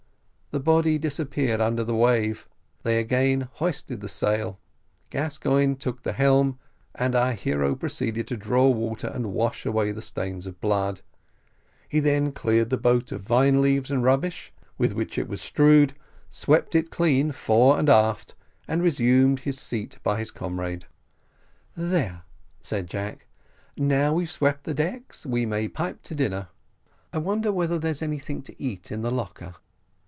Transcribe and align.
The 0.53 0.59
body 0.59 0.97
disappeared 0.97 1.61
under 1.61 1.81
the 1.81 1.95
wave 1.95 2.45
they 2.83 2.99
again 2.99 3.47
hoisted 3.53 4.01
the 4.01 4.09
sail, 4.09 4.59
Gascoigne 5.09 5.75
took 5.75 6.03
the 6.03 6.11
helm, 6.11 6.59
and 6.93 7.15
our 7.15 7.31
hero 7.31 7.73
proceeded 7.73 8.27
to 8.27 8.35
draw 8.35 8.67
water 8.67 9.07
and 9.07 9.31
wash 9.31 9.65
away 9.65 9.93
the 9.93 10.01
stains 10.01 10.45
of 10.45 10.59
blood; 10.59 10.99
he 11.87 12.01
then 12.01 12.33
cleared 12.33 12.69
the 12.69 12.75
boat 12.75 13.13
of 13.13 13.21
vine 13.21 13.61
leaves 13.61 13.89
and 13.89 14.03
rubbish, 14.03 14.51
with 14.77 14.91
which 14.91 15.17
it 15.17 15.29
was 15.29 15.39
strewed, 15.39 15.93
swept 16.29 16.75
it 16.75 16.91
clean 16.91 17.31
fore 17.31 17.79
and 17.79 17.87
aft, 17.87 18.35
and 18.67 18.83
resumed 18.83 19.39
his 19.39 19.57
seat 19.57 19.99
by 20.03 20.19
his 20.19 20.31
comrade. 20.31 20.83
"There," 21.77 22.23
said 22.61 22.87
Jack, 22.87 23.25
"now 23.77 24.15
we've 24.15 24.29
swept 24.29 24.65
the 24.65 24.73
decks, 24.73 25.25
we 25.25 25.45
may 25.45 25.69
pipe 25.69 26.01
to 26.01 26.13
dinner. 26.13 26.49
I 27.13 27.19
wonder 27.19 27.53
whether 27.53 27.79
there 27.79 27.91
is 27.91 28.01
anything 28.01 28.41
to 28.41 28.61
eat 28.61 28.91
in 28.91 29.01
the 29.01 29.11
locker?" 29.11 29.55